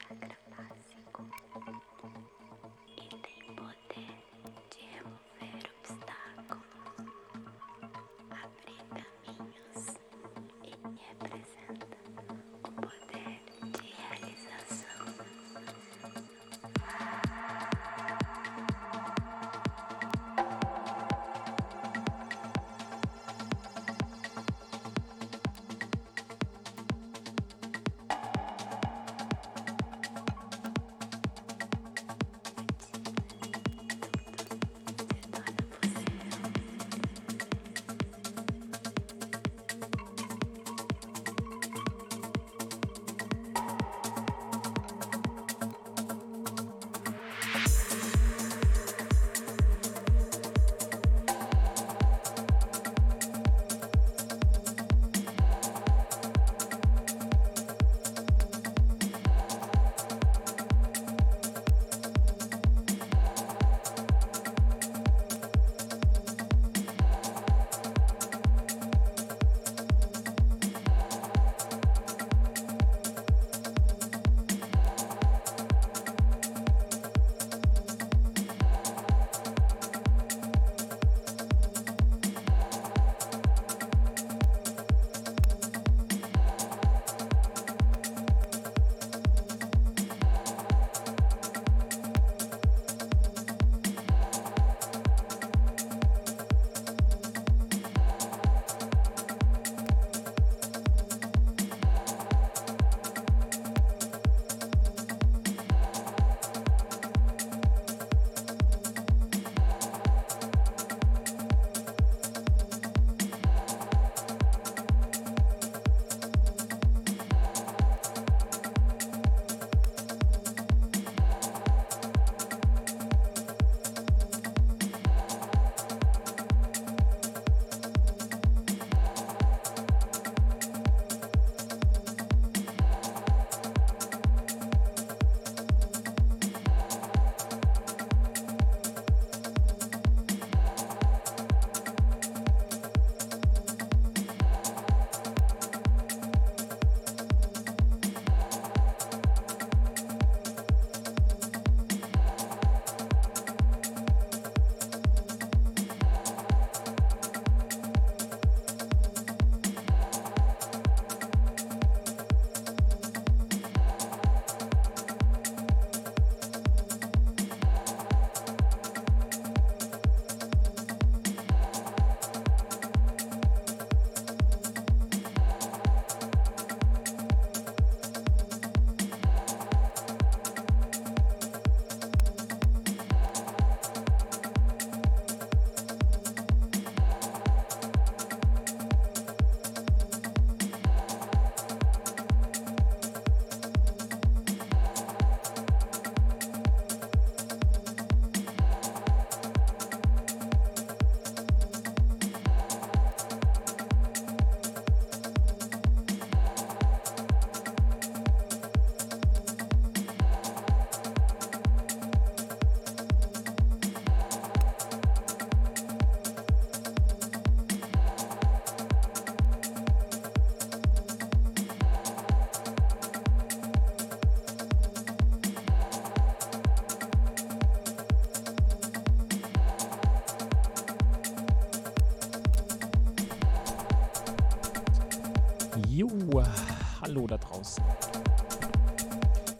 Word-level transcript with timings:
etcétera. 0.00 0.45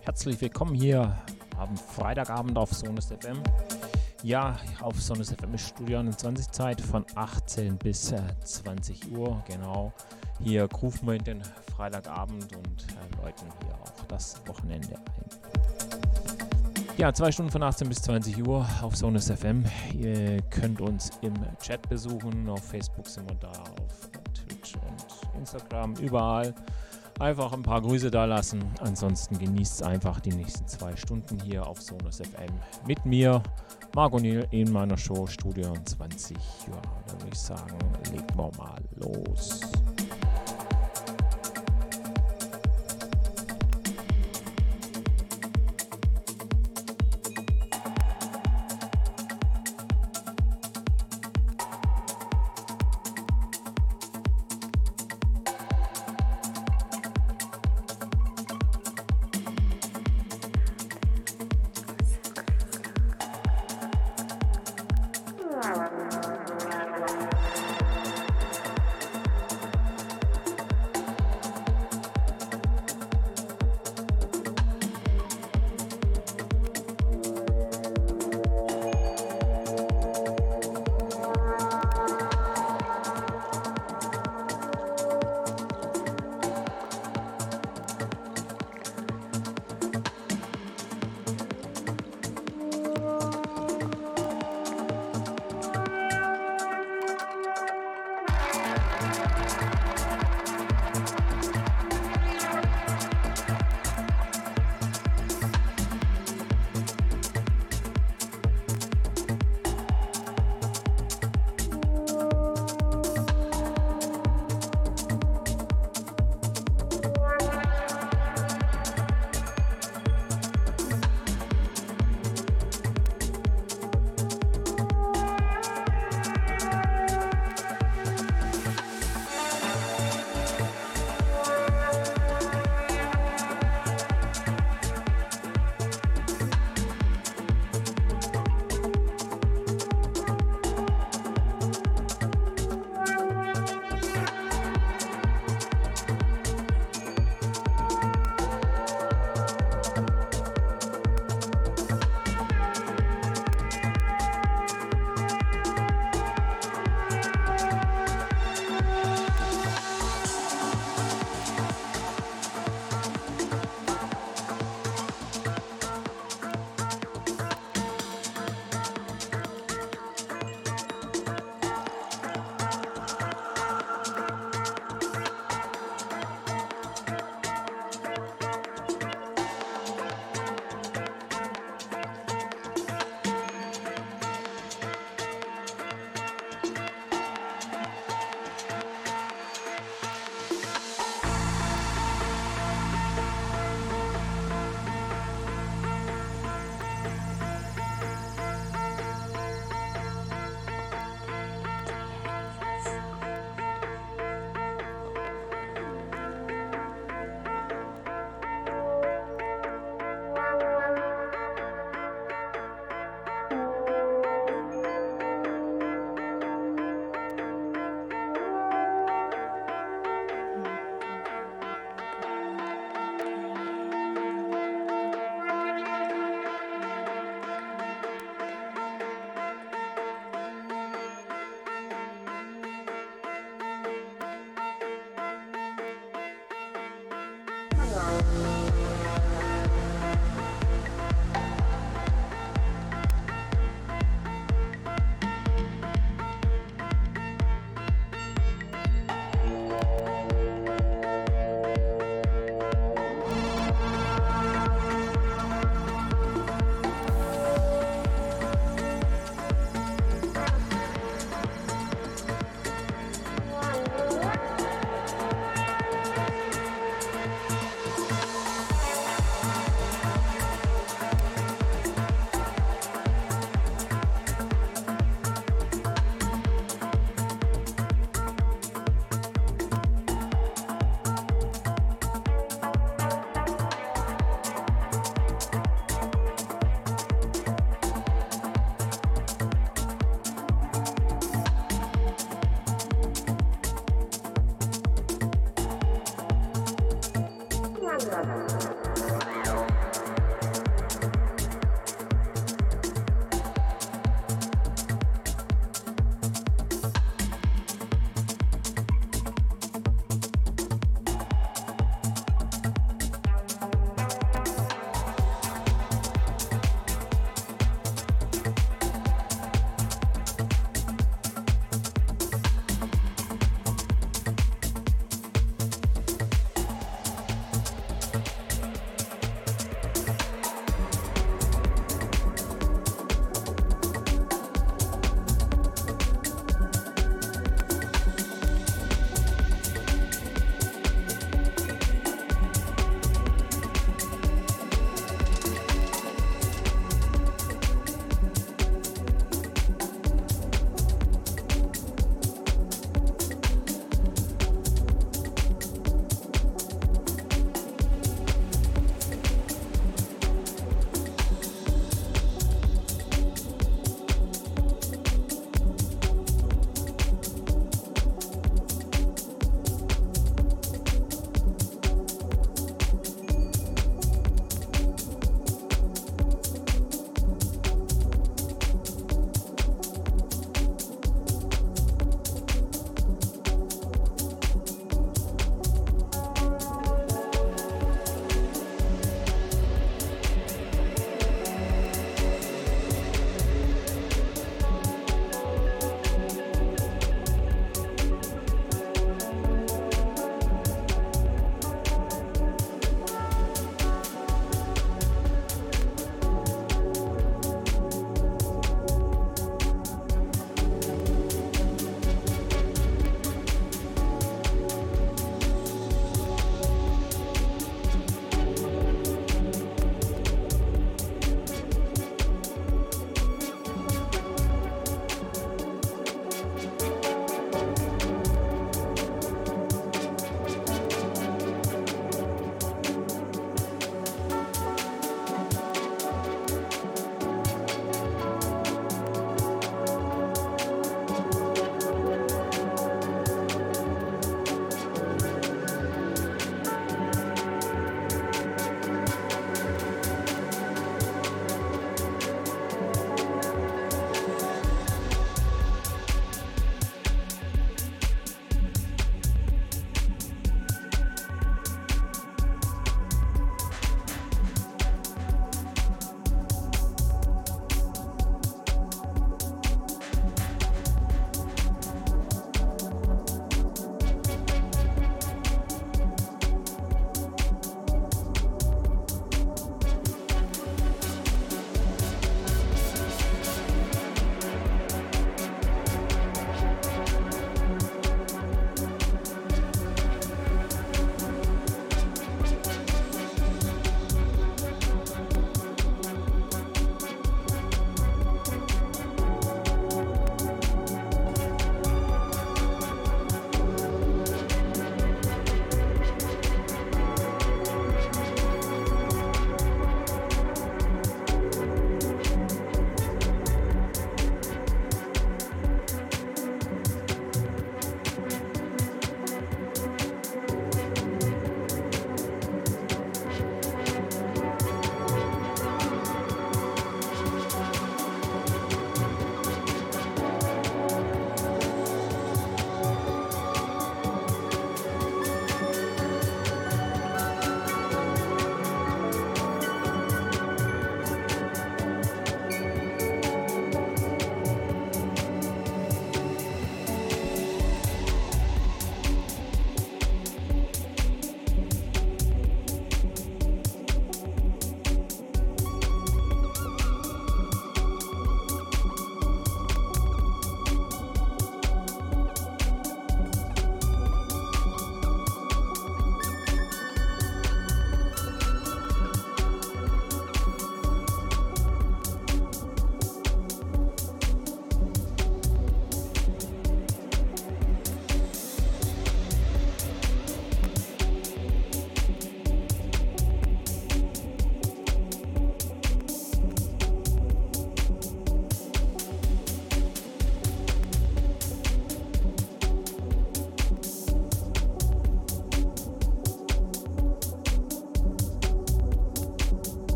Herzlich 0.00 0.40
willkommen 0.40 0.74
hier 0.74 1.14
am 1.58 1.76
Freitagabend 1.76 2.56
auf 2.56 2.72
Sonus 2.72 3.08
FM. 3.08 3.42
Ja, 4.22 4.56
auf 4.80 4.98
Sonus 4.98 5.30
FM 5.30 5.52
ist 5.52 5.68
Studio 5.68 5.98
21 5.98 6.48
Zeit 6.48 6.80
von 6.80 7.04
18 7.16 7.76
bis 7.76 8.14
20 8.44 9.12
äh, 9.12 9.14
Uhr. 9.14 9.44
Genau. 9.46 9.92
Hier 10.42 10.66
rufen 10.72 11.06
wir 11.06 11.18
den 11.18 11.42
Freitagabend 11.76 12.56
und 12.56 12.86
äh, 12.86 13.22
läuten 13.22 13.48
hier 13.62 13.74
auch 13.74 13.92
das 14.08 14.40
Wochenende 14.46 14.96
ein. 14.96 15.24
Ja, 16.96 17.12
zwei 17.12 17.30
Stunden 17.30 17.52
von 17.52 17.62
18 17.62 17.90
bis 17.90 18.00
20 18.00 18.48
Uhr 18.48 18.66
auf 18.80 18.96
Sonus 18.96 19.30
FM. 19.30 19.66
Ihr 19.92 20.40
könnt 20.48 20.80
uns 20.80 21.10
im 21.20 21.34
Chat 21.60 21.86
besuchen. 21.90 22.48
Auf 22.48 22.64
Facebook 22.64 23.06
sind 23.06 23.28
wir 23.28 23.36
da, 23.36 23.50
auf 23.50 24.12
und 24.16 24.21
Instagram, 25.52 25.94
überall. 25.96 26.54
Einfach 27.18 27.52
ein 27.52 27.62
paar 27.62 27.82
Grüße 27.82 28.10
da 28.10 28.24
lassen. 28.24 28.62
Ansonsten 28.80 29.38
genießt 29.38 29.82
einfach 29.82 30.20
die 30.20 30.32
nächsten 30.32 30.66
zwei 30.66 30.96
Stunden 30.96 31.38
hier 31.40 31.66
auf 31.66 31.80
Sonus 31.80 32.18
FM 32.18 32.52
mit 32.86 33.04
mir, 33.04 33.42
Marco 33.94 34.18
Niel, 34.18 34.46
in 34.50 34.72
meiner 34.72 34.96
Show 34.96 35.26
Studio 35.26 35.74
20. 35.84 36.36
Ja, 36.36 36.80
dann 37.06 37.20
würde 37.20 37.32
ich 37.32 37.38
sagen, 37.38 37.78
legen 38.10 38.26
wir 38.34 38.50
mal 38.56 38.80
los. 38.96 39.60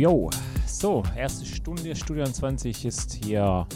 Jojo. 0.00 0.30
So, 0.66 1.02
erste 1.14 1.44
Stunde, 1.44 1.94
Studio 1.94 2.24
20 2.24 2.86
ist 2.86 3.18
hier 3.22 3.66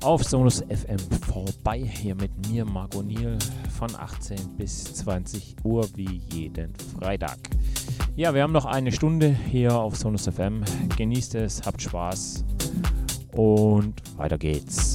auf 0.00 0.22
Sonus 0.22 0.60
FM 0.60 0.98
vorbei. 1.26 1.80
Hier 1.80 2.14
mit 2.14 2.30
mir, 2.48 2.64
Marco 2.64 3.02
Niel, 3.02 3.36
von 3.76 3.88
18 3.96 4.56
bis 4.56 4.84
20 4.94 5.56
Uhr 5.64 5.88
wie 5.96 6.22
jeden 6.32 6.72
Freitag. 6.96 7.38
Ja, 8.14 8.32
wir 8.32 8.44
haben 8.44 8.52
noch 8.52 8.64
eine 8.64 8.92
Stunde 8.92 9.36
hier 9.50 9.74
auf 9.74 9.96
Sonus 9.96 10.28
FM. 10.28 10.62
Genießt 10.96 11.34
es, 11.34 11.62
habt 11.66 11.82
Spaß 11.82 12.44
und 13.32 13.94
weiter 14.16 14.38
geht's. 14.38 14.93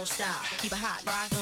Don't 0.00 0.06
stop. 0.06 0.44
Keep 0.58 0.72
it 0.72 0.78
hot, 0.78 1.02
right? 1.04 1.39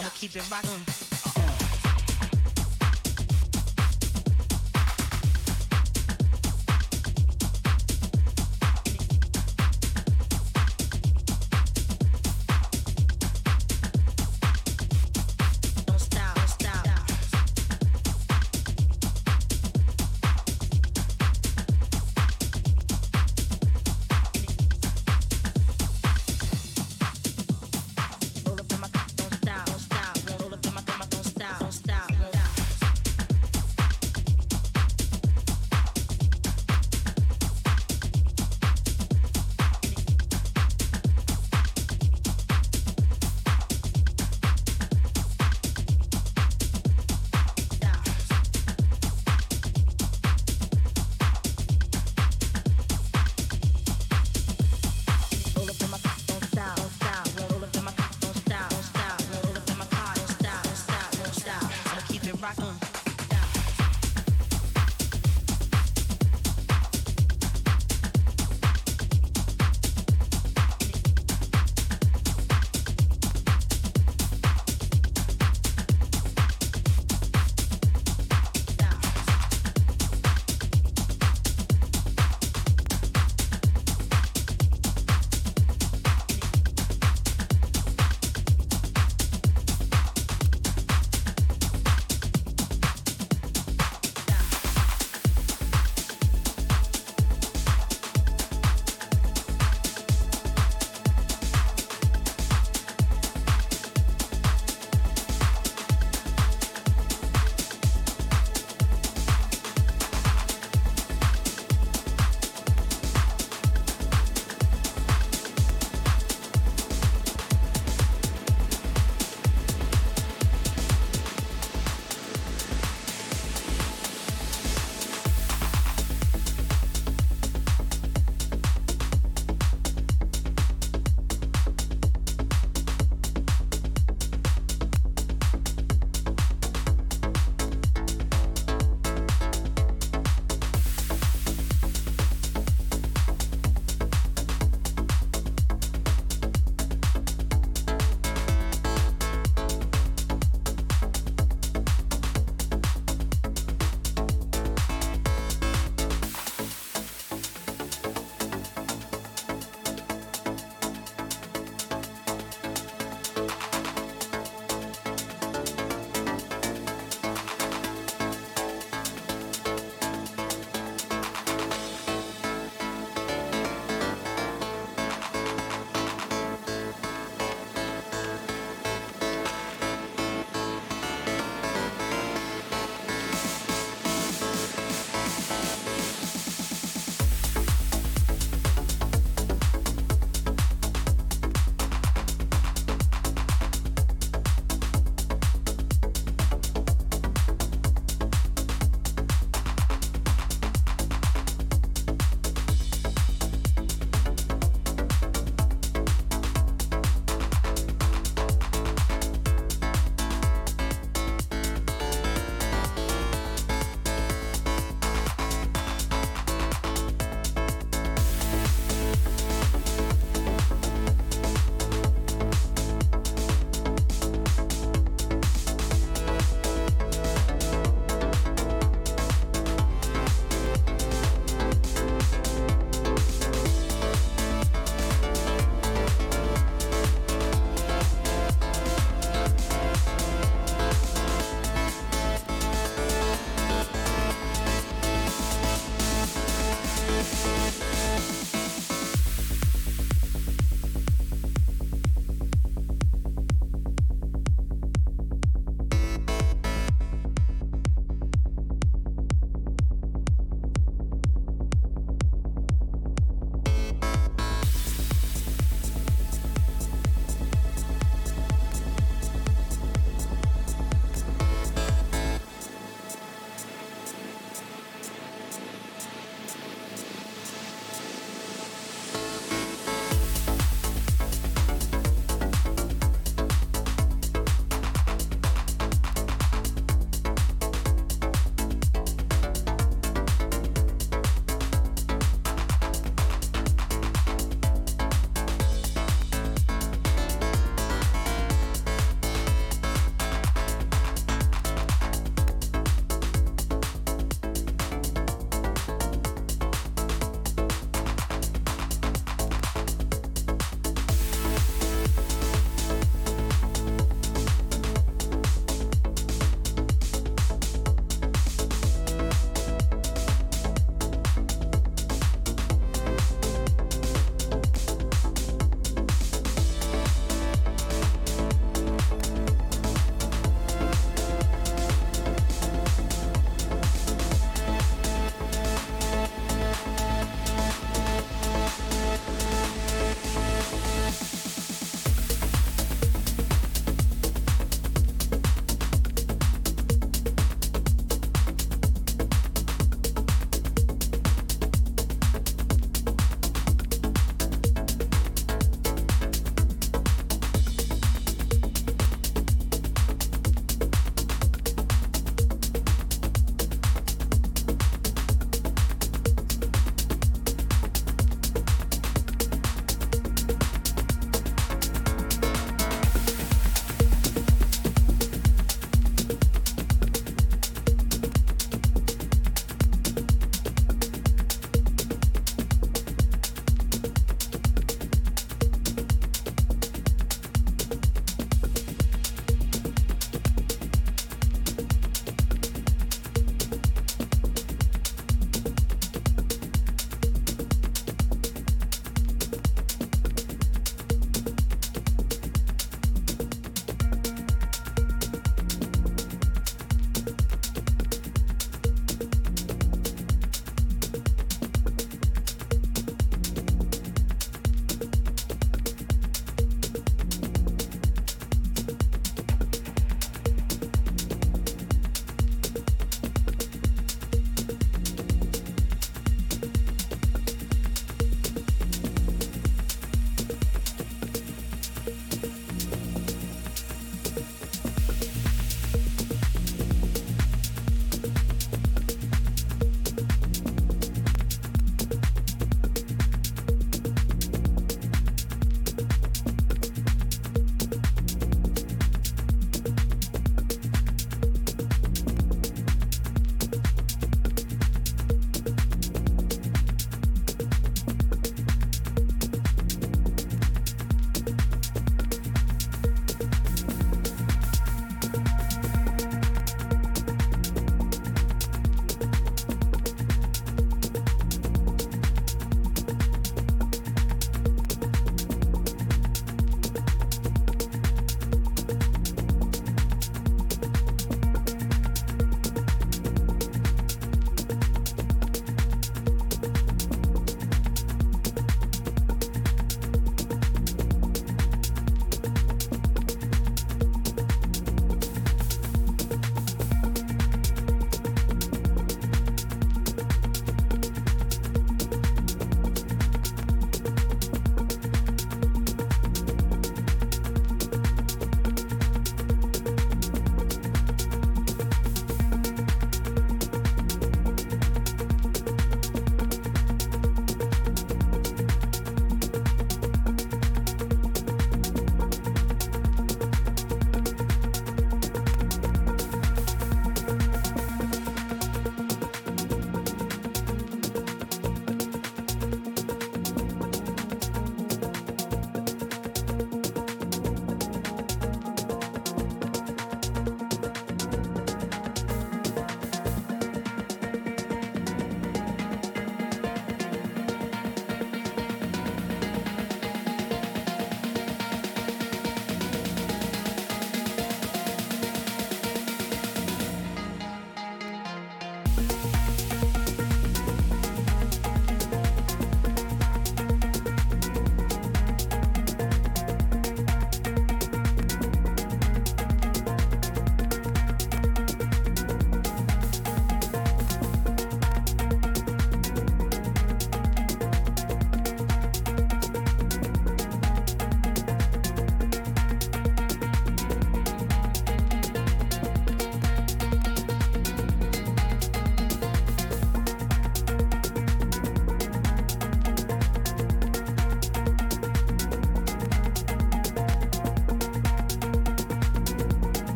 I'ma 0.00 0.08
keep 0.14 0.34
it 0.34 0.50
rocking. 0.50 0.89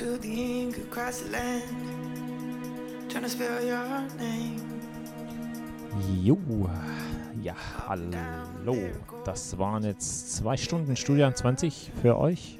I 0.00 0.02
spilled 0.02 0.22
the 0.22 0.62
ink 0.62 0.78
across 0.78 1.20
the 1.20 1.30
land, 1.30 1.62
trying 3.10 3.22
to 3.22 3.28
spell 3.28 3.62
your 3.62 4.08
name. 4.16 4.56
Jo, 6.22 6.38
ja, 7.42 7.54
hallo. 7.86 8.76
Das 9.26 9.58
waren 9.58 9.84
jetzt 9.84 10.36
zwei 10.36 10.56
Stunden 10.56 10.96
Studio 10.96 11.30
20 11.30 11.92
für 12.00 12.16
euch. 12.16 12.58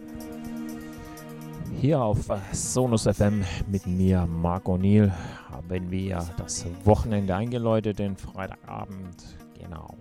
Hier 1.80 2.02
auf 2.02 2.18
Sonus 2.52 3.04
FM 3.04 3.42
mit 3.68 3.86
mir, 3.86 4.26
Marc 4.26 4.66
O'Neill, 4.66 5.10
haben 5.50 5.90
wir 5.90 6.22
das 6.36 6.66
Wochenende 6.84 7.34
eingeläutet, 7.34 8.00
den 8.00 8.18
Freitagabend. 8.18 9.38
Genau. 9.58 9.96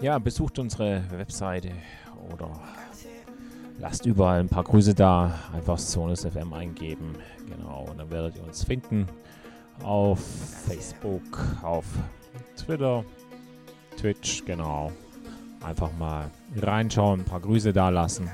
Ja, 0.00 0.18
besucht 0.18 0.58
unsere 0.58 1.04
Webseite 1.10 1.72
oder 2.32 2.50
lasst 3.78 4.06
überall 4.06 4.40
ein 4.40 4.48
paar 4.48 4.64
Grüße 4.64 4.94
da. 4.94 5.34
Einfach 5.52 5.78
Sonus 5.78 6.24
FM 6.24 6.52
eingeben. 6.52 7.14
Genau, 7.48 7.86
und 7.90 7.98
dann 7.98 8.10
werdet 8.10 8.36
ihr 8.36 8.44
uns 8.44 8.64
finden 8.64 9.08
auf 9.82 10.20
Facebook, 10.66 11.22
auf 11.62 11.84
Twitter, 12.56 13.04
Twitch, 13.96 14.44
genau. 14.44 14.92
Einfach 15.62 15.90
mal 15.98 16.30
reinschauen, 16.56 17.20
ein 17.20 17.24
paar 17.24 17.40
Grüße 17.40 17.72
da 17.72 17.88
lassen. 17.88 18.28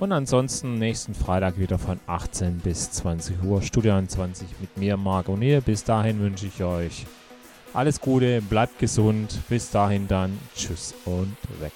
Und 0.00 0.10
ansonsten 0.10 0.78
nächsten 0.78 1.14
Freitag 1.14 1.58
wieder 1.58 1.78
von 1.78 2.00
18 2.06 2.58
bis 2.58 2.90
20 2.90 3.44
Uhr, 3.44 3.62
Studio 3.62 4.00
20 4.04 4.48
mit 4.60 4.76
mir, 4.76 4.96
Marc 4.96 5.28
O'Neill. 5.28 5.60
Bis 5.60 5.84
dahin 5.84 6.18
wünsche 6.20 6.46
ich 6.46 6.62
euch 6.64 7.06
alles 7.72 8.00
Gute, 8.00 8.42
bleibt 8.42 8.80
gesund. 8.80 9.38
Bis 9.48 9.70
dahin 9.70 10.08
dann, 10.08 10.36
tschüss 10.56 10.94
und 11.04 11.36
weg. 11.60 11.72